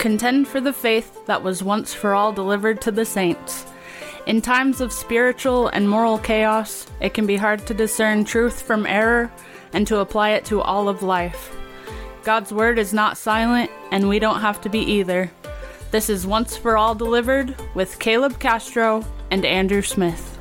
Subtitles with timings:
[0.00, 3.66] Contend for the faith that was once for all delivered to the saints.
[4.26, 8.86] In times of spiritual and moral chaos, it can be hard to discern truth from
[8.86, 9.30] error
[9.74, 11.54] and to apply it to all of life.
[12.24, 15.30] God's word is not silent, and we don't have to be either.
[15.90, 20.38] This is Once for All Delivered with Caleb Castro and Andrew Smith.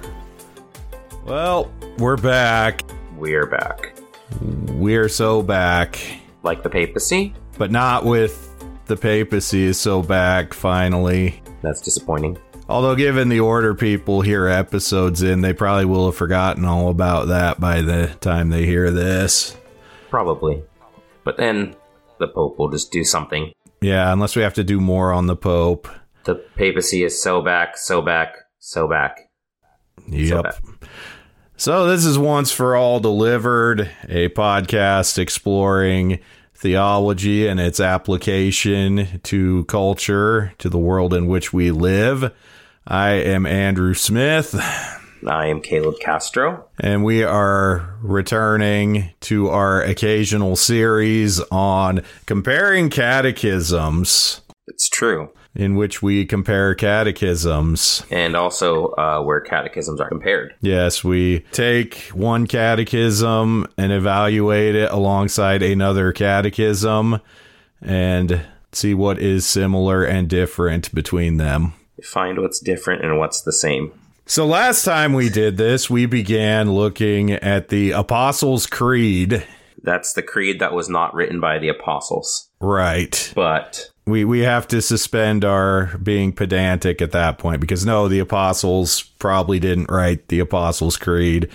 [1.26, 2.90] Well, we're back.
[3.18, 3.94] We're back.
[4.40, 6.00] We're so back.
[6.44, 7.34] Like the papacy?
[7.58, 8.49] But not with
[8.90, 11.42] the papacy is so back finally.
[11.62, 12.38] That's disappointing.
[12.68, 17.30] Although, given the order people hear episodes in, they probably will have forgotten all about
[17.30, 19.56] that by the time they hear this.
[20.10, 20.62] Probably.
[21.24, 21.76] But then
[22.20, 23.54] the Pope will just do something.
[23.82, 25.88] Yeah, unless we have to do more on the Pope.
[26.26, 29.30] The papacy is so back, so back, so back.
[30.08, 30.54] Yep.
[30.54, 30.88] So,
[31.58, 36.20] so this is Once for All Delivered, a podcast exploring
[36.60, 42.34] theology and its application to culture, to the world in which we live.
[42.86, 44.54] I am Andrew Smith.
[45.28, 46.68] I am Caleb Castro.
[46.80, 54.42] And we are returning to our occasional series on comparing catechisms.
[54.68, 55.30] It's true.
[55.60, 58.06] In which we compare catechisms.
[58.10, 60.56] And also uh, where catechisms are compared.
[60.62, 67.20] Yes, we take one catechism and evaluate it alongside another catechism
[67.82, 71.74] and see what is similar and different between them.
[72.02, 73.92] Find what's different and what's the same.
[74.26, 79.46] So last time we did this, we began looking at the Apostles' Creed.
[79.82, 82.50] That's the creed that was not written by the apostles.
[82.62, 83.32] Right.
[83.36, 88.20] But we we have to suspend our being pedantic at that point because no, the
[88.20, 91.50] apostles probably didn't write the Apostles' Creed.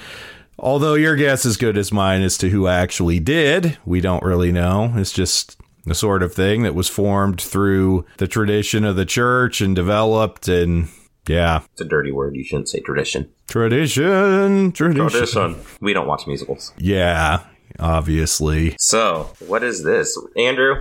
[0.59, 4.53] Although your guess is good as mine as to who actually did, we don't really
[4.53, 4.93] know.
[4.97, 9.61] It's just the sort of thing that was formed through the tradition of the church
[9.61, 10.89] and developed and
[11.29, 11.63] yeah.
[11.73, 12.37] It's a dirty word.
[12.37, 13.31] You shouldn't say tradition.
[13.49, 15.09] Tradition, tradition.
[15.09, 15.57] Tradition.
[15.81, 16.73] We don't watch musicals.
[16.79, 17.45] Yeah,
[17.79, 18.77] obviously.
[18.79, 20.19] So, what is this?
[20.37, 20.77] Andrew?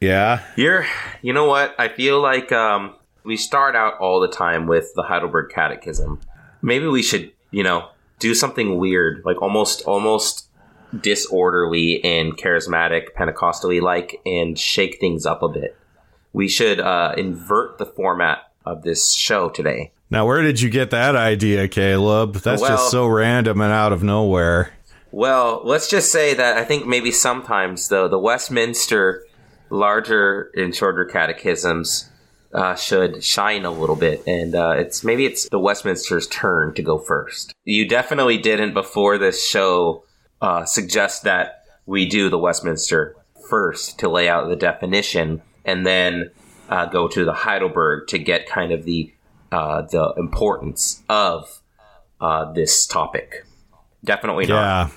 [0.00, 0.44] Yeah.
[0.56, 0.86] You're
[1.22, 1.74] you know what?
[1.78, 2.94] I feel like um
[3.24, 6.20] we start out all the time with the Heidelberg Catechism.
[6.62, 7.88] Maybe we should, you know,
[8.18, 10.48] do something weird, like almost almost
[11.00, 15.76] disorderly and charismatic, Pentecostally like, and shake things up a bit.
[16.32, 19.92] We should uh, invert the format of this show today.
[20.10, 22.34] Now, where did you get that idea, Caleb?
[22.34, 24.72] That's well, just so random and out of nowhere.
[25.10, 29.24] Well, let's just say that I think maybe sometimes, though, the Westminster
[29.70, 32.10] larger and shorter catechisms
[32.54, 36.82] uh, should shine a little bit, and uh, it's maybe it's the Westminster's turn to
[36.82, 37.52] go first.
[37.64, 40.04] You definitely didn't before this show
[40.40, 43.16] uh, suggest that we do the Westminster
[43.48, 46.30] first to lay out the definition, and then
[46.68, 49.12] uh, go to the Heidelberg to get kind of the
[49.50, 51.60] uh, the importance of
[52.20, 53.44] uh, this topic.
[54.04, 54.92] Definitely not.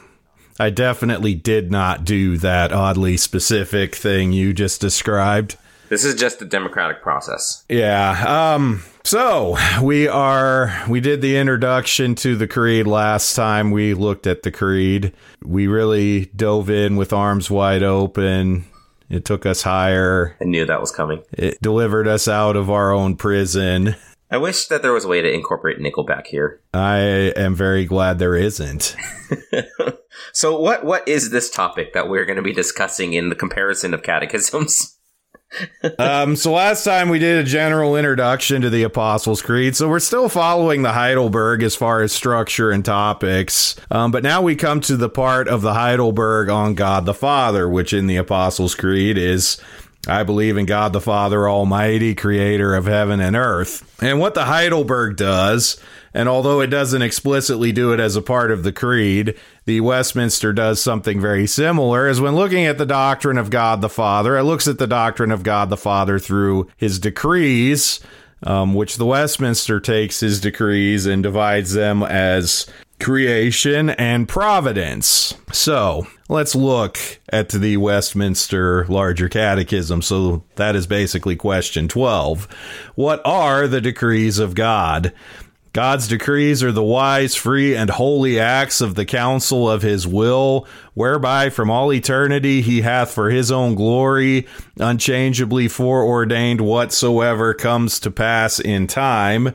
[0.59, 5.57] I definitely did not do that oddly specific thing you just described.
[5.89, 7.63] This is just the democratic process.
[7.69, 8.53] Yeah.
[8.53, 14.27] Um so, we are we did the introduction to the creed last time we looked
[14.27, 15.13] at the creed.
[15.41, 18.65] We really dove in with arms wide open
[19.09, 20.35] it took us higher.
[20.41, 21.23] I knew that was coming.
[21.31, 23.95] It delivered us out of our own prison.
[24.29, 26.61] I wish that there was a way to incorporate Nickelback here.
[26.73, 26.97] I
[27.35, 28.95] am very glad there isn't.
[30.33, 33.93] so what what is this topic that we're going to be discussing in the comparison
[33.93, 34.97] of catechisms?
[35.99, 39.99] um, so last time we did a general introduction to the Apostles' Creed, so we're
[39.99, 43.75] still following the Heidelberg as far as structure and topics.
[43.89, 47.69] Um, but now we come to the part of the Heidelberg on God the Father,
[47.69, 49.57] which in the Apostles' Creed is
[50.07, 53.83] I believe in God the Father Almighty, creator of heaven and earth.
[54.01, 55.77] And what the Heidelberg does,
[56.13, 60.53] and although it doesn't explicitly do it as a part of the creed, the Westminster
[60.53, 64.43] does something very similar, is when looking at the doctrine of God the Father, it
[64.43, 67.99] looks at the doctrine of God the Father through his decrees,
[68.43, 72.65] um, which the Westminster takes his decrees and divides them as
[72.99, 75.35] creation and providence.
[75.51, 76.97] So let's look
[77.29, 80.01] at the Westminster Larger Catechism.
[80.01, 82.47] So that is basically question 12.
[82.95, 85.13] What are the decrees of God?
[85.73, 90.65] God's decrees are the wise, free, and holy acts of the counsel of his will,
[90.95, 94.47] whereby from all eternity he hath for his own glory
[94.79, 99.53] unchangeably foreordained whatsoever comes to pass in time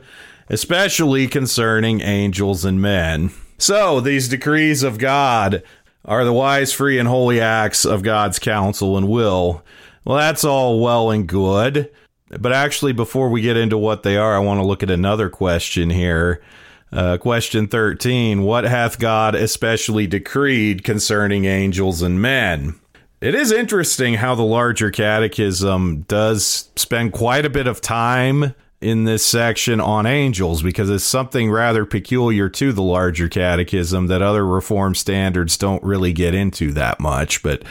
[0.53, 3.31] especially concerning angels and men.
[3.57, 5.63] So, these decrees of God
[6.05, 9.63] are the wise, free, and holy acts of God's counsel and will.
[10.05, 11.91] Well, that's all well and good.
[12.29, 15.29] But actually, before we get into what they are, I want to look at another
[15.29, 16.43] question here.
[16.91, 22.79] Uh, question 13 What hath God especially decreed concerning angels and men?
[23.21, 28.53] It is interesting how the larger catechism does spend quite a bit of time
[28.83, 34.21] in this section on angels because it's something rather peculiar to the larger catechism that
[34.21, 37.41] other reform standards don't really get into that much.
[37.41, 37.63] But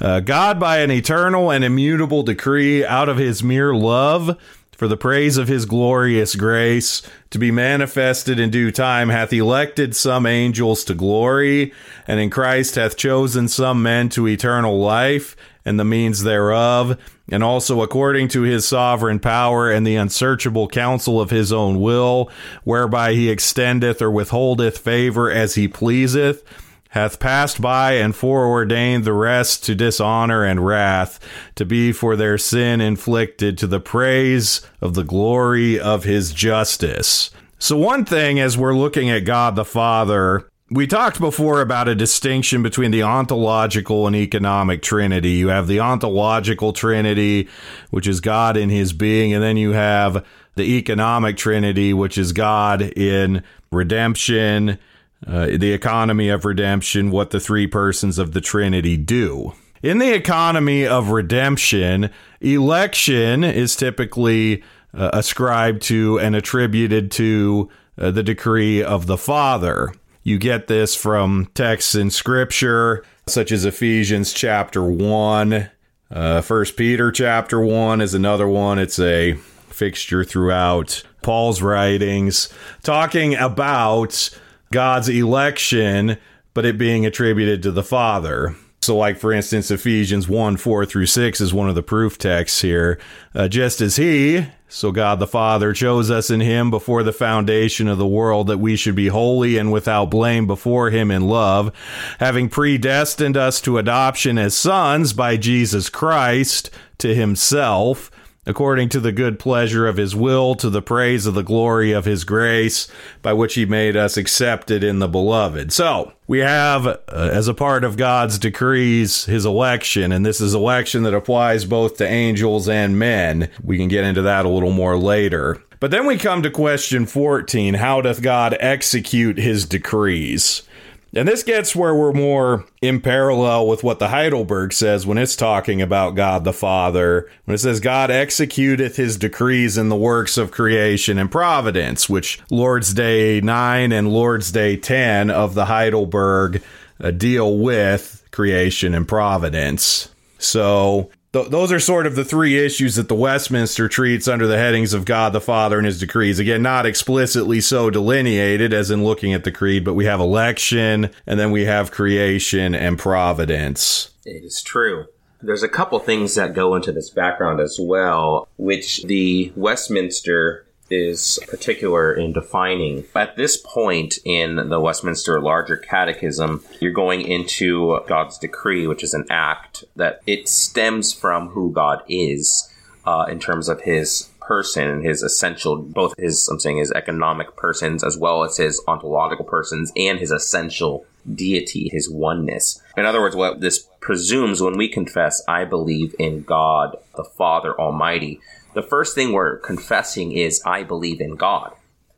[0.00, 4.38] uh, God, by an eternal and immutable decree out of his mere love,
[4.80, 9.94] for the praise of his glorious grace to be manifested in due time hath elected
[9.94, 11.70] some angels to glory
[12.08, 16.98] and in Christ hath chosen some men to eternal life and the means thereof
[17.30, 22.30] and also according to his sovereign power and the unsearchable counsel of his own will
[22.64, 26.42] whereby he extendeth or withholdeth favor as he pleaseth
[26.90, 31.20] hath passed by and foreordained the rest to dishonor and wrath,
[31.54, 37.30] to be for their sin inflicted to the praise of the glory of his justice.
[37.58, 41.94] So, one thing as we're looking at God the Father, we talked before about a
[41.94, 45.32] distinction between the ontological and economic trinity.
[45.32, 47.48] You have the ontological trinity,
[47.90, 50.24] which is God in his being, and then you have
[50.56, 54.78] the economic trinity, which is God in redemption
[55.26, 59.52] uh, the economy of redemption, what the three persons of the Trinity do.
[59.82, 64.62] In the economy of redemption, election is typically
[64.94, 69.92] uh, ascribed to and attributed to uh, the decree of the Father.
[70.22, 75.70] You get this from texts in Scripture, such as Ephesians chapter 1.
[76.10, 78.78] Uh, First Peter chapter 1 is another one.
[78.78, 79.34] It's a
[79.70, 82.50] fixture throughout Paul's writings,
[82.82, 84.28] talking about
[84.70, 86.18] God's election,
[86.52, 88.54] but it being attributed to the Father.
[88.82, 92.62] So, like for instance, Ephesians 1 4 through 6 is one of the proof texts
[92.62, 92.98] here.
[93.34, 97.88] Uh, just as He, so God the Father, chose us in Him before the foundation
[97.88, 101.74] of the world that we should be holy and without blame before Him in love,
[102.20, 108.10] having predestined us to adoption as sons by Jesus Christ to Himself
[108.46, 112.04] according to the good pleasure of his will, to the praise of the glory of
[112.04, 112.88] his grace,
[113.22, 115.72] by which he made us accepted in the beloved.
[115.72, 120.54] So, we have, uh, as a part of God's decrees, his election, and this is
[120.54, 123.50] election that applies both to angels and men.
[123.62, 125.62] We can get into that a little more later.
[125.80, 130.62] But then we come to question 14 How doth God execute his decrees?
[131.12, 135.34] And this gets where we're more in parallel with what the Heidelberg says when it's
[135.34, 137.28] talking about God the Father.
[137.44, 142.40] When it says, God executeth his decrees in the works of creation and providence, which
[142.48, 146.62] Lord's Day 9 and Lord's Day 10 of the Heidelberg
[147.00, 150.14] uh, deal with creation and providence.
[150.38, 154.58] So th- those are sort of the three issues that the Westminster treats under the
[154.58, 156.38] headings of God the Father and his decrees.
[156.38, 161.10] Again, not explicitly so delineated as in looking at the creed, but we have election
[161.26, 164.10] and then we have creation and providence.
[164.24, 165.06] It is true.
[165.42, 171.38] There's a couple things that go into this background as well, which the Westminster is
[171.48, 173.04] particular in defining.
[173.14, 179.14] At this point in the Westminster Larger Catechism, you're going into God's decree, which is
[179.14, 182.68] an act that it stems from who God is
[183.06, 187.54] uh, in terms of his person and his essential, both his, I'm saying his economic
[187.56, 192.82] persons as well as his ontological persons and his essential deity, his oneness.
[192.96, 197.78] In other words, what this presumes when we confess, I believe in God, the Father
[197.78, 198.40] Almighty,
[198.74, 201.74] the first thing we're confessing is, I believe in God.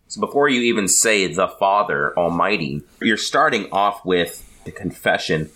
[0.08, 5.50] So before you even say the Father Almighty, you're starting off with the confession,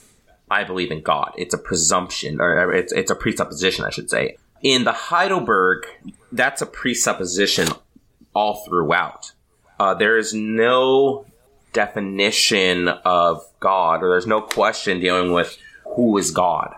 [0.50, 1.32] I believe in God.
[1.36, 4.38] It's a presumption, or it's, it's a presupposition, I should say.
[4.62, 5.86] In the Heidelberg,
[6.32, 7.68] that's a presupposition
[8.34, 9.32] all throughout.
[9.78, 11.26] Uh, there is no
[11.76, 15.58] definition of God, or there's no question dealing with
[15.94, 16.74] who is God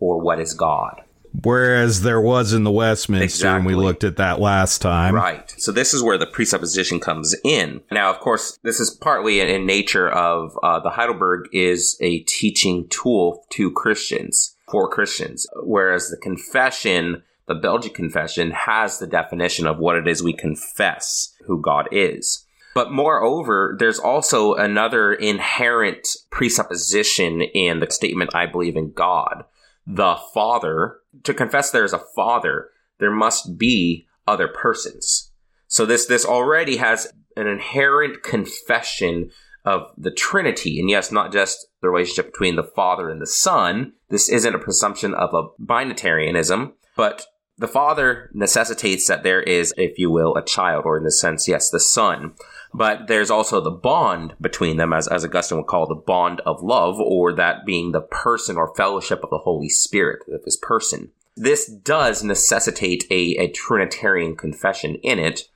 [0.00, 1.02] or what is God.
[1.42, 3.56] Whereas there was in the Westminster, exactly.
[3.56, 5.14] and we looked at that last time.
[5.14, 5.52] Right.
[5.58, 7.82] So this is where the presupposition comes in.
[7.92, 12.88] Now, of course, this is partly in, nature of uh, the Heidelberg is a teaching
[12.88, 19.78] tool to Christians, for Christians, whereas the confession, the Belgic confession, has the definition of
[19.78, 22.43] what it is we confess who God is.
[22.74, 29.44] But moreover, there's also another inherent presupposition in the statement, I believe in God
[29.86, 35.30] the Father, to confess there is a Father, there must be other persons.
[35.66, 39.30] So this this already has an inherent confession
[39.64, 40.78] of the Trinity.
[40.78, 43.92] And yes, not just the relationship between the Father and the Son.
[44.08, 47.26] This isn't a presumption of a binitarianism, but
[47.56, 51.48] the Father necessitates that there is, if you will, a child, or in the sense,
[51.48, 52.34] yes, the Son.
[52.76, 56.60] But there's also the bond between them, as, as Augustine would call the bond of
[56.60, 61.12] love, or that being the person or fellowship of the Holy Spirit, of his person.
[61.36, 65.48] This does necessitate a, a Trinitarian confession in it,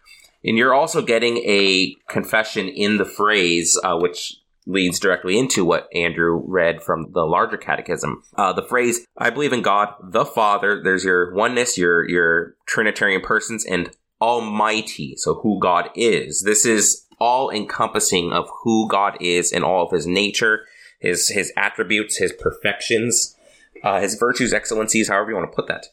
[0.44, 5.88] and you're also getting a confession in the phrase, uh, which leads directly into what
[5.94, 8.22] Andrew read from the larger catechism.
[8.36, 13.22] Uh, the phrase, I believe in God, the Father, there's your oneness, your, your Trinitarian
[13.22, 16.42] persons, and Almighty, so who God is.
[16.42, 20.66] This is all encompassing of who God is and all of his nature,
[21.00, 23.36] his, his attributes, his perfections,
[23.82, 25.86] uh, his virtues, excellencies, however you want to put that.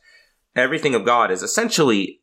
[0.55, 2.21] Everything of God is essentially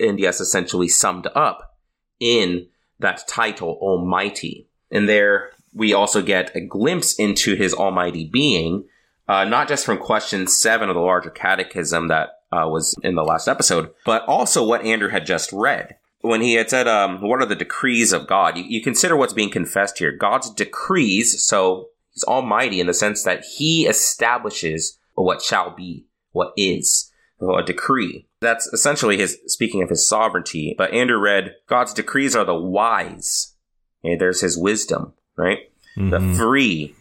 [0.00, 1.76] and yes, essentially summed up
[2.20, 2.66] in
[2.98, 4.68] that title, Almighty.
[4.90, 8.84] And there we also get a glimpse into his almighty being,
[9.28, 13.22] uh, not just from question seven of the larger catechism that uh, was in the
[13.22, 15.96] last episode, but also what Andrew had just read.
[16.20, 18.56] When he had said, um, What are the decrees of God?
[18.56, 20.12] You, you consider what's being confessed here.
[20.12, 26.52] God's decrees, so he's almighty in the sense that he establishes what shall be, what
[26.56, 28.26] is, a decree.
[28.40, 30.74] That's essentially his speaking of his sovereignty.
[30.76, 33.54] But Andrew read, God's decrees are the wise.
[34.02, 35.70] There's his wisdom, right?
[35.96, 36.10] Mm-hmm.
[36.10, 36.94] The free,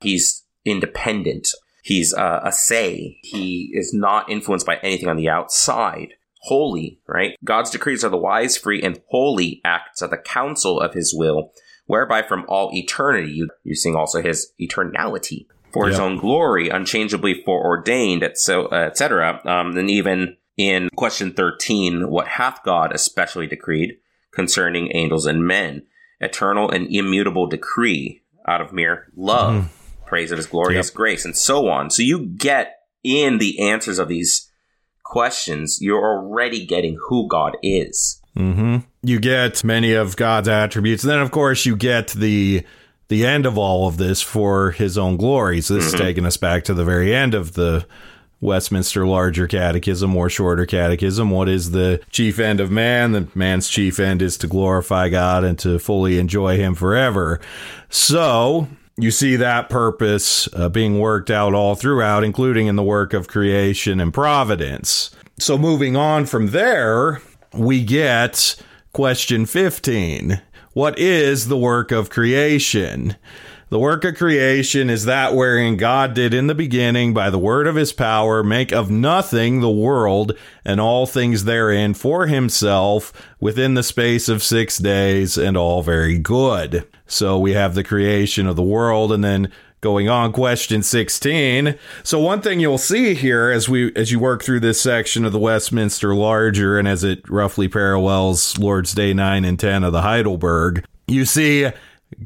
[0.00, 1.48] he's independent.
[1.84, 3.18] He's uh, a se.
[3.22, 6.14] He is not influenced by anything on the outside.
[6.44, 7.36] Holy, right?
[7.44, 11.52] God's decrees are the wise, free, and holy acts of the counsel of his will,
[11.84, 18.22] whereby from all eternity, you're seeing also his eternality, for his own glory, unchangeably foreordained,
[18.22, 19.40] etc.
[19.44, 23.98] Um, and even in question 13, what hath God especially decreed
[24.32, 25.82] concerning angels and men?
[26.20, 29.68] Eternal and immutable decree out of mere love, mm.
[30.06, 30.94] Praise of his glorious yep.
[30.94, 31.90] grace, and so on.
[31.90, 34.50] So you get in the answers of these
[35.02, 38.20] questions, you're already getting who God is.
[38.36, 38.78] Mm-hmm.
[39.02, 41.04] You get many of God's attributes.
[41.04, 42.64] And then, of course, you get the
[43.08, 45.60] the end of all of this for his own glory.
[45.60, 45.94] So this mm-hmm.
[45.94, 47.86] is taking us back to the very end of the
[48.40, 51.30] Westminster Larger Catechism or Shorter Catechism.
[51.30, 53.12] What is the chief end of man?
[53.12, 57.40] The man's chief end is to glorify God and to fully enjoy Him forever.
[57.88, 63.12] So, you see that purpose uh, being worked out all throughout, including in the work
[63.12, 65.10] of creation and providence.
[65.38, 67.20] So, moving on from there,
[67.52, 68.56] we get
[68.92, 70.40] question 15.
[70.74, 73.16] What is the work of creation?
[73.74, 77.66] The work of creation is that wherein God did in the beginning by the word
[77.66, 83.74] of his power make of nothing the world and all things therein for himself within
[83.74, 86.86] the space of six days and all very good.
[87.08, 89.50] So we have the creation of the world and then
[89.80, 94.42] going on question 16 so one thing you'll see here as we as you work
[94.42, 99.44] through this section of the westminster larger and as it roughly parallels lord's day 9
[99.44, 101.68] and 10 of the heidelberg you see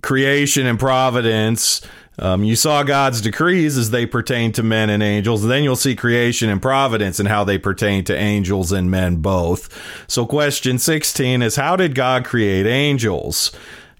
[0.02, 1.80] creation and providence.
[2.18, 5.44] Um, you saw God's decrees as they pertain to men and angels.
[5.44, 9.68] Then you'll see creation and providence and how they pertain to angels and men both.
[10.08, 13.52] So, question 16 is How did God create angels?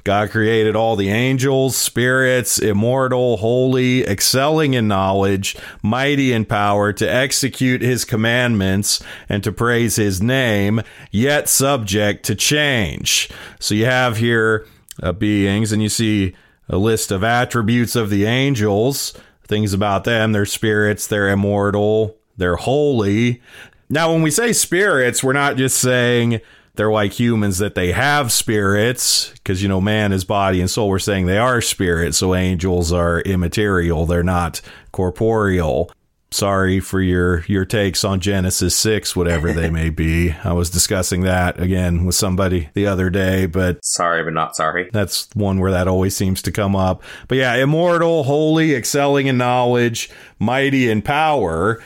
[0.09, 7.07] God created all the angels, spirits, immortal, holy, excelling in knowledge, mighty in power, to
[7.07, 10.81] execute his commandments and to praise his name,
[11.11, 13.29] yet subject to change.
[13.61, 14.67] So you have here
[15.03, 16.35] uh, beings, and you see
[16.69, 19.15] a list of attributes of the angels,
[19.47, 20.33] things about them.
[20.33, 23.43] They're spirits, they're immortal, they're holy.
[23.89, 26.41] Now, when we say spirits, we're not just saying
[26.75, 30.89] they're like humans that they have spirits, because, you know, man is body and soul.
[30.89, 34.61] We're saying they are spirits, so angels are immaterial, they're not
[34.93, 35.91] corporeal
[36.31, 40.33] sorry for your your takes on Genesis 6 whatever they may be.
[40.45, 44.91] I was discussing that again with somebody the other day, but sorry but not sorry.
[44.93, 47.03] That's one where that always seems to come up.
[47.29, 51.83] But yeah, immortal, holy, excelling in knowledge, mighty in power.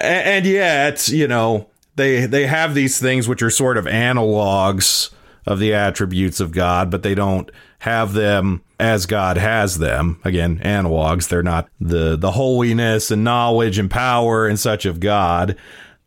[0.00, 5.10] And yet, you know, they they have these things which are sort of analogs
[5.46, 10.20] of the attributes of God, but they don't have them as God has them.
[10.24, 11.28] Again, analogs.
[11.28, 15.56] They're not the, the holiness and knowledge and power and such of God.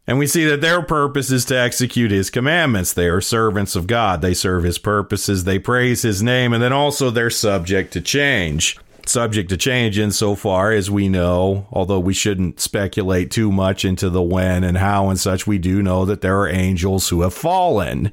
[0.05, 2.91] And we see that their purpose is to execute his commandments.
[2.91, 4.21] They are servants of God.
[4.21, 5.45] They serve his purposes.
[5.45, 6.51] They praise his name.
[6.51, 8.77] And then also they're subject to change.
[9.09, 14.21] Subject to change insofar as we know, although we shouldn't speculate too much into the
[14.21, 18.11] when and how and such, we do know that there are angels who have fallen,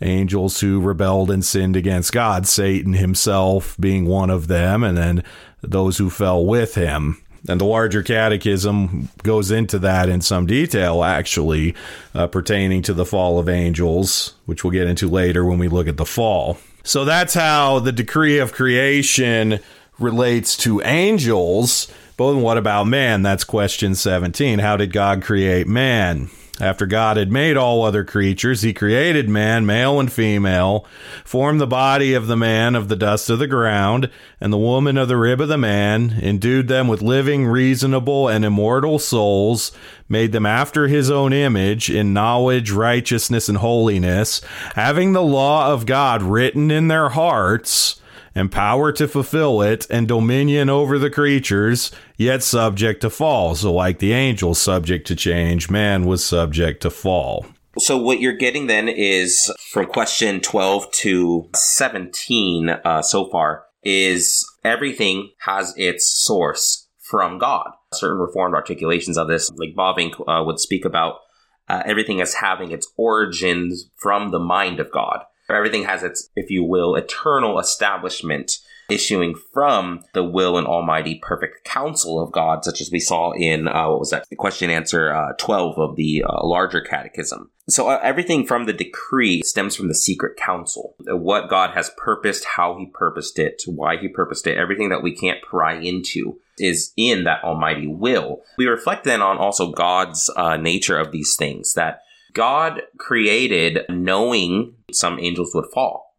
[0.00, 5.24] angels who rebelled and sinned against God, Satan himself being one of them, and then
[5.60, 7.22] those who fell with him.
[7.48, 11.74] And the larger catechism goes into that in some detail, actually,
[12.14, 15.88] uh, pertaining to the fall of angels, which we'll get into later when we look
[15.88, 16.58] at the fall.
[16.82, 19.60] So that's how the decree of creation
[19.98, 21.88] relates to angels.
[22.16, 23.22] But what about man?
[23.22, 24.58] That's question 17.
[24.58, 26.30] How did God create man?
[26.60, 30.84] After God had made all other creatures, he created man, male and female,
[31.24, 34.98] formed the body of the man of the dust of the ground, and the woman
[34.98, 39.70] of the rib of the man, endued them with living, reasonable, and immortal souls,
[40.08, 44.40] made them after his own image in knowledge, righteousness, and holiness,
[44.74, 48.00] having the law of God written in their hearts
[48.34, 53.54] and power to fulfill it, and dominion over the creatures, yet subject to fall.
[53.54, 57.46] So, like the angels, subject to change, man was subject to fall.
[57.78, 64.44] So, what you're getting then is from question 12 to 17 uh, so far is
[64.64, 67.70] everything has its source from God.
[67.94, 71.20] Certain reformed articulations of this, like Bavinck uh, would speak about
[71.68, 75.24] uh, everything as having its origins from the mind of God.
[75.50, 81.64] Everything has its, if you will, eternal establishment issuing from the will and almighty perfect
[81.64, 85.32] counsel of God, such as we saw in, uh, what was that, question answer uh,
[85.38, 87.50] 12 of the uh, larger catechism.
[87.68, 90.94] So uh, everything from the decree stems from the secret counsel.
[91.00, 95.14] What God has purposed, how he purposed it, why he purposed it, everything that we
[95.14, 98.42] can't pry into is in that almighty will.
[98.56, 102.00] We reflect then on also God's uh, nature of these things, that
[102.38, 106.14] God created knowing some angels would fall.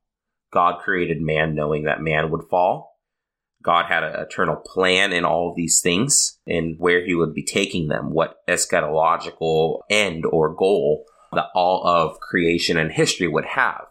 [0.52, 2.98] God created man knowing that man would fall.
[3.64, 7.46] God had an eternal plan in all of these things and where he would be
[7.46, 13.86] taking them, what eschatological end or goal that all of creation and history would have.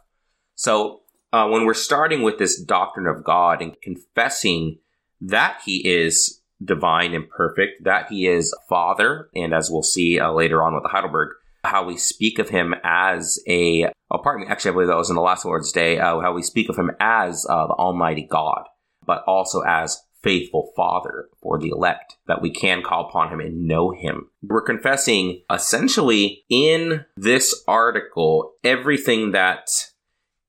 [0.54, 1.00] So,
[1.32, 4.80] uh, when we're starting with this doctrine of God and confessing
[5.22, 10.30] that he is divine and perfect, that he is Father, and as we'll see uh,
[10.30, 11.30] later on with the Heidelberg,
[11.64, 15.10] how we speak of him as a, oh, pardon me, actually, I believe that was
[15.10, 18.26] in the last Lord's Day, uh, how we speak of him as uh, the Almighty
[18.28, 18.64] God,
[19.04, 23.66] but also as faithful Father for the elect, that we can call upon him and
[23.66, 24.28] know him.
[24.42, 29.68] We're confessing essentially in this article everything that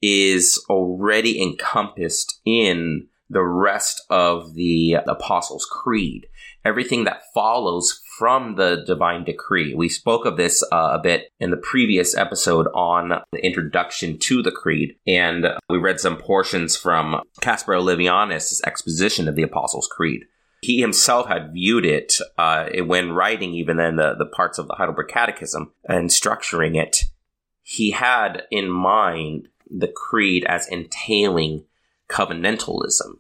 [0.02, 6.28] is already encompassed in the rest of the Apostles' Creed.
[6.66, 9.74] Everything that follows from the divine decree.
[9.74, 14.44] We spoke of this uh, a bit in the previous episode on the introduction to
[14.44, 20.26] the creed, and we read some portions from Caspar Olevianus' exposition of the Apostles' Creed.
[20.62, 24.74] He himself had viewed it uh, when writing even then the, the parts of the
[24.74, 27.06] Heidelberg Catechism and structuring it.
[27.64, 31.64] He had in mind the creed as entailing
[32.10, 33.20] covenantalism.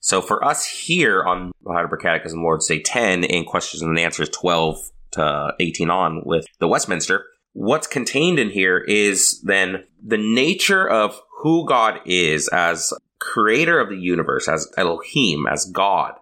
[0.00, 4.78] So for us here on Heidelberg Catechism, Lord's Day 10 in questions and answers 12
[5.12, 11.20] to 18 on with the Westminster, what's contained in here is then the nature of
[11.40, 16.14] who God is as creator of the universe, as Elohim, as God,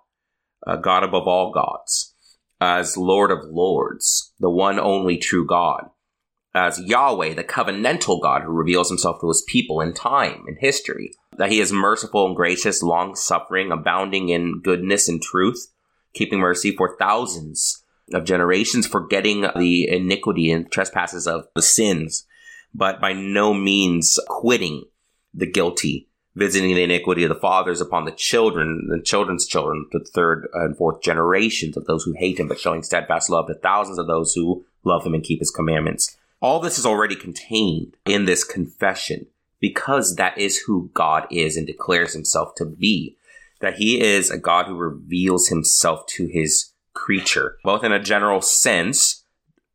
[0.67, 2.15] uh, God above all gods,
[2.61, 5.91] as Lord of lords, the one only true God,
[6.55, 11.13] as Yahweh, the covenantal God who reveals himself to his people in time, in history,
[11.39, 15.73] that he is merciful and gracious, long suffering, abounding in goodness and truth,
[16.13, 22.27] keeping mercy for thousands of generations, forgetting the iniquity and trespasses of the sins,
[22.75, 24.85] but by no means quitting
[25.35, 30.01] the guilty, visiting the iniquity of the fathers upon the children, the children's children, the
[30.01, 33.99] third and fourth generations of those who hate him, but showing steadfast love to thousands
[33.99, 36.17] of those who love him and keep his commandments.
[36.41, 39.27] All this is already contained in this confession
[39.67, 43.17] because that is who God is and declares himself to be.
[43.61, 48.41] That he is a God who reveals himself to his creature, both in a general
[48.41, 49.25] sense,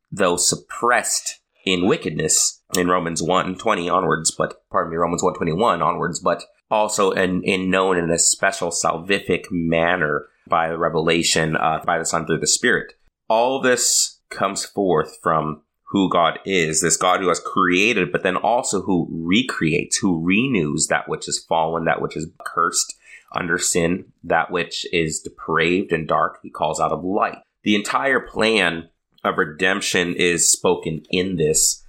[0.09, 6.43] though suppressed in wickedness in Romans 120 onwards, but pardon me, Romans 121 onwards, but
[6.69, 12.05] also in, in known in a special salvific manner by the revelation uh, by the
[12.05, 12.93] Son through the Spirit.
[13.27, 18.37] All this comes forth from who God is, this God who has created, but then
[18.37, 22.95] also who recreates, who renews that which is fallen, that which is cursed
[23.33, 27.39] under sin, that which is depraved and dark, he calls out of light.
[27.63, 28.89] The entire plan
[29.23, 31.85] of redemption is spoken in this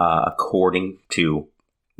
[0.00, 1.46] uh, according to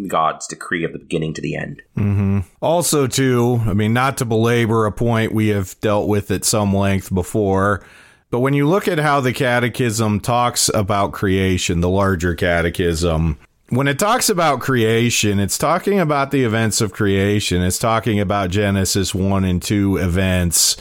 [0.08, 1.82] God's decree of the beginning to the end.
[1.96, 2.40] Mm-hmm.
[2.60, 6.74] Also, too, I mean, not to belabor a point we have dealt with at some
[6.74, 7.86] length before,
[8.34, 13.86] but when you look at how the Catechism talks about creation, the larger Catechism, when
[13.86, 17.62] it talks about creation, it's talking about the events of creation.
[17.62, 20.76] It's talking about Genesis 1 and 2 events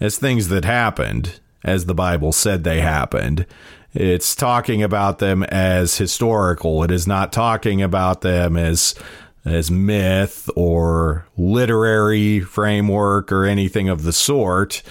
[0.00, 3.46] as things that happened, as the Bible said they happened.
[3.94, 6.82] It's talking about them as historical.
[6.82, 8.96] It is not talking about them as
[9.44, 14.82] as myth or literary framework or anything of the sort.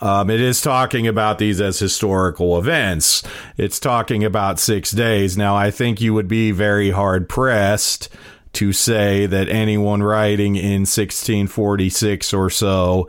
[0.00, 3.22] Um, it is talking about these as historical events.
[3.56, 5.36] It's talking about six days.
[5.36, 8.08] Now, I think you would be very hard pressed
[8.54, 13.08] to say that anyone writing in 1646 or so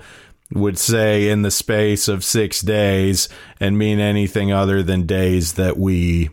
[0.53, 5.77] would say in the space of six days and mean anything other than days that
[5.77, 6.29] we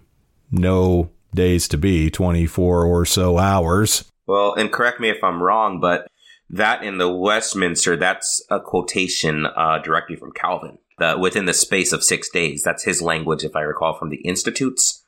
[0.51, 4.11] know days to be 24 or so hours.
[4.27, 6.09] Well, and correct me if I'm wrong, but
[6.51, 10.79] that in the Westminster, that's a quotation uh, directly from Calvin.
[10.99, 14.17] The, within the space of six days, that's his language, if I recall, from the
[14.19, 15.05] Institutes.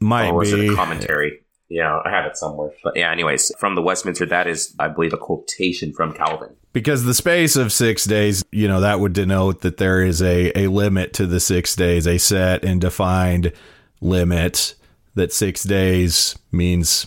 [0.00, 1.40] Might or was be it a commentary?
[1.68, 2.72] Yeah, I have it somewhere.
[2.82, 6.56] But yeah, anyways, from the Westminster, that is, I believe, a quotation from Calvin.
[6.72, 10.58] Because the space of six days, you know, that would denote that there is a,
[10.58, 13.52] a limit to the six days, a set and defined
[14.00, 14.74] limit
[15.14, 17.06] that six days means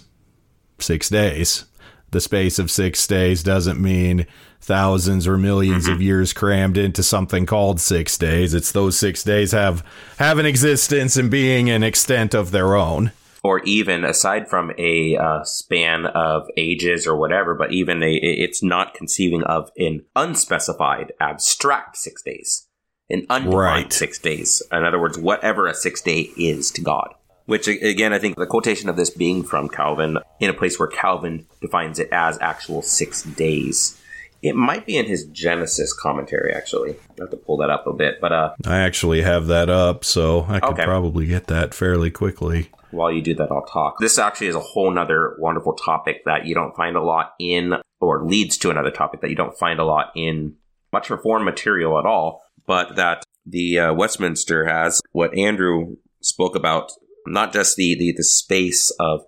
[0.80, 1.66] six days.
[2.14, 4.28] The space of six days doesn't mean
[4.62, 5.92] thousands or 1000000s mm-hmm.
[5.92, 8.54] of years crammed into something called six days.
[8.54, 9.84] It's those six days have
[10.20, 13.12] have an existence and being an extent of their own
[13.44, 18.62] or even aside from a uh, span of ages or whatever, but even a, it's
[18.62, 22.68] not conceiving of an unspecified abstract six days,
[23.10, 23.92] an undefined right.
[23.94, 24.62] six days.
[24.72, 27.16] In other words, whatever a six day is to God.
[27.46, 30.88] Which again, I think the quotation of this being from Calvin in a place where
[30.88, 34.00] Calvin defines it as actual six days.
[34.42, 36.92] It might be in his Genesis commentary, actually.
[36.92, 40.04] I have to pull that up a bit, but uh, I actually have that up,
[40.04, 40.84] so I could okay.
[40.84, 44.00] probably get that fairly quickly while you do that, I'll talk.
[44.00, 47.74] This actually is a whole nother wonderful topic that you don't find a lot in,
[48.00, 50.56] or leads to another topic that you don't find a lot in
[50.92, 56.92] much reform material at all, but that the uh, Westminster has what Andrew spoke about,
[57.26, 59.26] not just the, the, the space of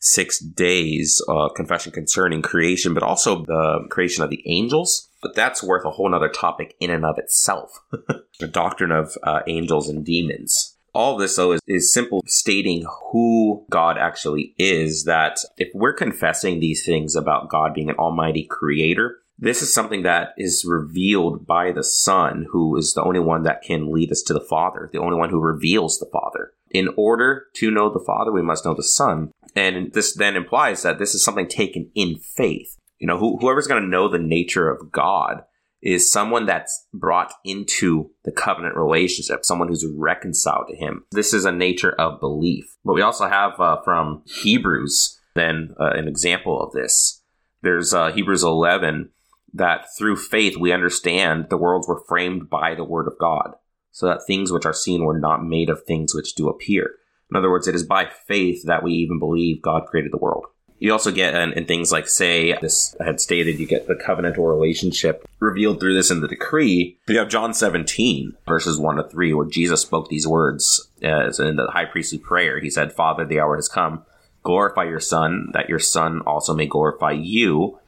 [0.00, 5.08] six days uh, confession concerning creation, but also the creation of the angels.
[5.22, 7.80] But that's worth a whole nother topic in and of itself.
[8.40, 13.66] the doctrine of uh, angels and demons all this though is, is simple stating who
[13.68, 15.04] God actually is.
[15.04, 20.02] That if we're confessing these things about God being an almighty creator, this is something
[20.04, 24.22] that is revealed by the Son, who is the only one that can lead us
[24.22, 26.52] to the Father, the only one who reveals the Father.
[26.74, 29.30] In order to know the Father, we must know the Son.
[29.56, 32.76] And this then implies that this is something taken in faith.
[32.98, 35.44] You know, whoever's going to know the nature of God
[35.80, 41.04] is someone that's brought into the covenant relationship, someone who's reconciled to him.
[41.12, 42.76] This is a nature of belief.
[42.84, 47.22] But we also have uh, from Hebrews then uh, an example of this.
[47.62, 49.10] There's uh, Hebrews 11
[49.52, 53.54] that through faith we understand the worlds were framed by the word of God,
[53.94, 56.96] so that things which are seen were not made of things which do appear.
[57.30, 60.46] In other words, it is by faith that we even believe God created the world.
[60.80, 63.94] You also get in, in, things like, say, this I had stated, you get the
[63.94, 66.98] covenantal relationship revealed through this in the decree.
[67.08, 71.54] You have John 17, verses 1 to 3, where Jesus spoke these words as in
[71.54, 72.58] the high priestly prayer.
[72.58, 74.04] He said, Father, the hour has come.
[74.42, 77.78] Glorify your Son, that your Son also may glorify you,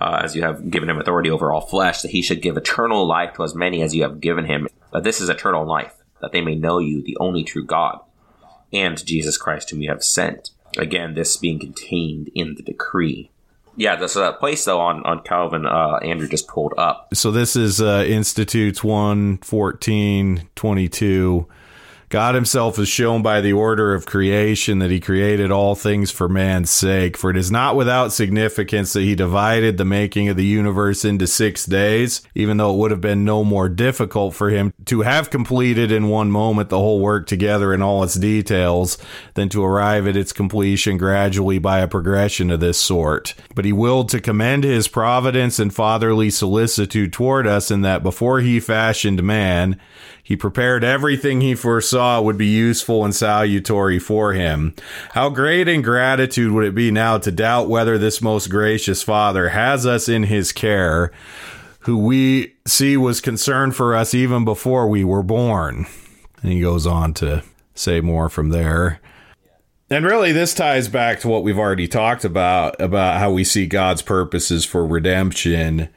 [0.00, 3.06] uh, as you have given him authority over all flesh, that he should give eternal
[3.06, 4.68] life to as many as you have given him.
[4.92, 8.00] That this is eternal life, that they may know you, the only true God,
[8.72, 10.50] and Jesus Christ, whom you have sent.
[10.78, 13.30] Again, this being contained in the decree.
[13.76, 17.14] Yeah, this uh, place though on on Calvin, uh, Andrew just pulled up.
[17.14, 21.46] So this is uh, Institutes one fourteen twenty two.
[22.10, 26.28] God himself is shown by the order of creation that he created all things for
[26.28, 27.16] man's sake.
[27.16, 31.28] For it is not without significance that he divided the making of the universe into
[31.28, 35.30] six days, even though it would have been no more difficult for him to have
[35.30, 38.98] completed in one moment the whole work together in all its details
[39.34, 43.36] than to arrive at its completion gradually by a progression of this sort.
[43.54, 48.40] But he willed to commend his providence and fatherly solicitude toward us in that before
[48.40, 49.78] he fashioned man,
[50.30, 54.76] he prepared everything he foresaw would be useful and salutary for him.
[55.10, 59.86] How great ingratitude would it be now to doubt whether this most gracious Father has
[59.86, 61.10] us in his care,
[61.80, 65.88] who we see was concerned for us even before we were born.
[66.44, 67.42] And he goes on to
[67.74, 69.00] say more from there.
[69.90, 73.66] And really, this ties back to what we've already talked about about how we see
[73.66, 75.88] God's purposes for redemption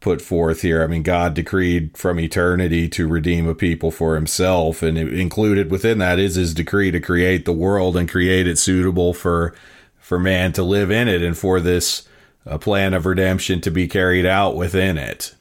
[0.00, 0.82] put forth here.
[0.82, 5.98] I mean, God decreed from eternity to redeem a people for himself, and included within
[5.98, 9.54] that is his decree to create the world and create it suitable for
[9.98, 12.08] for man to live in it and for this
[12.46, 15.34] uh, plan of redemption to be carried out within it.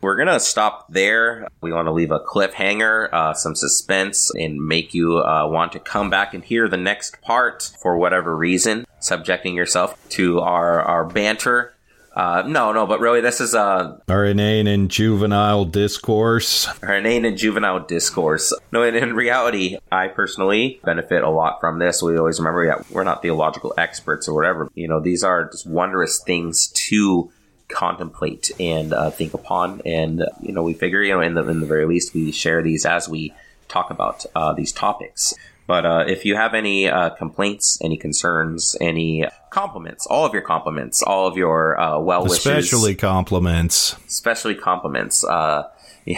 [0.00, 1.48] We're going to stop there.
[1.62, 5.78] We want to leave a cliffhanger, uh, some suspense, and make you uh, want to
[5.78, 11.04] come back and hear the next part for whatever reason, subjecting yourself to our, our
[11.04, 11.73] banter
[12.14, 16.68] uh, no, no, but really, this is uh, our inane and juvenile discourse.
[16.82, 18.54] Our inane and juvenile discourse.
[18.70, 22.02] No, and in reality, I personally benefit a lot from this.
[22.02, 24.70] We always remember that we're not theological experts or whatever.
[24.74, 27.32] You know, these are just wondrous things to
[27.68, 29.82] contemplate and uh, think upon.
[29.84, 32.62] And you know, we figure, you know, in the in the very least, we share
[32.62, 33.34] these as we
[33.66, 35.34] talk about uh, these topics.
[35.66, 40.42] But uh, if you have any uh, complaints, any concerns, any compliments, all of your
[40.42, 45.68] compliments, all of your uh, well wishes, especially compliments, especially compliments, uh,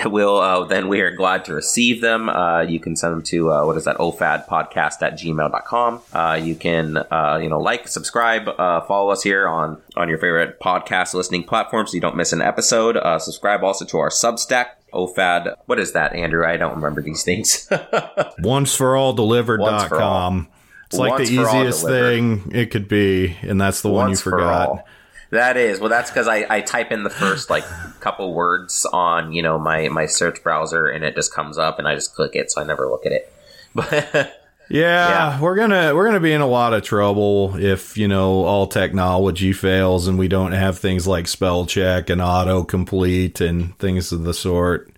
[0.07, 2.29] we'll uh, then we are glad to receive them.
[2.29, 6.01] Uh, you can send them to uh, what is that ofad podcast at gmail.com.
[6.13, 10.19] Uh, you can uh, you know like, subscribe, uh, follow us here on on your
[10.19, 12.97] favorite podcast listening platform so you don't miss an episode.
[12.97, 15.55] Uh, subscribe also to our Substack OFAD.
[15.67, 16.47] What is that, Andrew?
[16.47, 17.69] I don't remember these things.
[18.39, 20.49] Once for all delivered.com.
[20.87, 24.17] It's like Once the easiest thing it could be, and that's the Once one you
[24.17, 24.85] forgot.
[25.31, 25.89] That is well.
[25.89, 27.65] That's because I, I type in the first like
[28.01, 31.89] couple words on you know my my search browser, and it just comes up, and
[31.89, 33.33] I just click it, so I never look at it.
[33.77, 38.09] But yeah, yeah, we're gonna we're gonna be in a lot of trouble if you
[38.09, 43.79] know all technology fails and we don't have things like spell check and autocomplete and
[43.79, 44.91] things of the sort.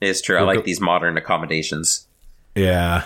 [0.00, 0.38] It's true.
[0.38, 2.06] I like these modern accommodations.
[2.54, 3.04] Yeah.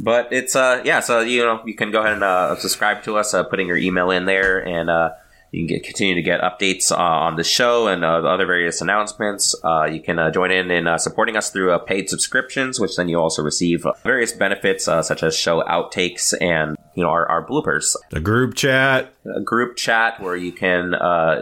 [0.00, 3.16] But it's uh yeah, so you know you can go ahead and uh, subscribe to
[3.16, 5.12] us, uh, putting your email in there, and uh,
[5.52, 8.46] you can get, continue to get updates uh, on the show and uh, the other
[8.46, 9.54] various announcements.
[9.62, 12.96] Uh, you can uh, join in in uh, supporting us through uh, paid subscriptions, which
[12.96, 17.46] then you also receive various benefits such as show outtakes and you know our, our
[17.46, 17.94] bloopers.
[18.12, 20.94] A group chat, a group chat where you can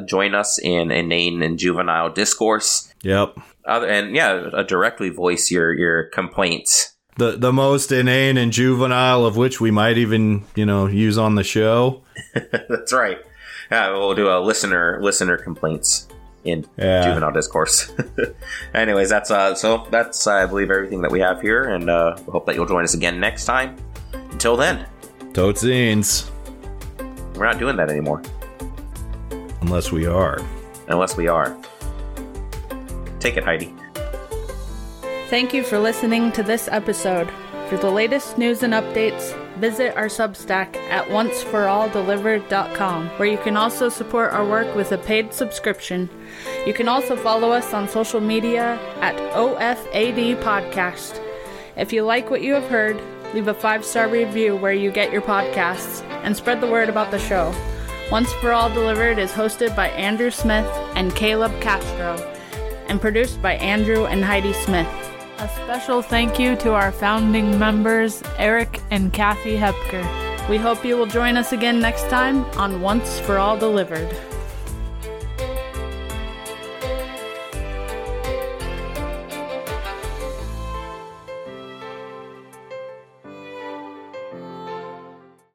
[0.07, 2.93] join us in inane and juvenile discourse.
[3.03, 3.39] Yep.
[3.65, 9.37] Other, and yeah, directly voice your your complaints the the most inane and juvenile of
[9.37, 12.03] which we might even you know use on the show.
[12.69, 13.19] That's right.
[13.71, 16.09] Yeah, we'll do a listener listener complaints
[16.45, 17.05] in yeah.
[17.05, 17.93] juvenile discourse.
[18.75, 22.47] Anyways, that's uh, so that's I believe everything that we have here, and uh, hope
[22.47, 23.77] that you'll join us again next time.
[24.13, 24.87] Until then,
[25.33, 28.23] totes We're not doing that anymore,
[29.61, 30.39] unless we are.
[30.89, 31.57] Unless we are.
[33.21, 33.73] Take it, Heidi.
[35.29, 37.31] Thank you for listening to this episode.
[37.71, 43.89] For the latest news and updates, visit our Substack at onceforalldelivered.com, where you can also
[43.89, 46.11] support our work with a paid subscription.
[46.67, 51.25] You can also follow us on social media at OFAD Podcast.
[51.77, 53.01] If you like what you have heard,
[53.35, 57.13] leave a five star review where you get your podcasts and spread the word about
[57.13, 57.55] the show.
[58.11, 62.17] Once for All Delivered is hosted by Andrew Smith and Caleb Castro
[62.89, 65.10] and produced by Andrew and Heidi Smith.
[65.41, 70.07] A special thank you to our founding members, Eric and Kathy Hepker.
[70.51, 74.15] We hope you will join us again next time on Once for All Delivered.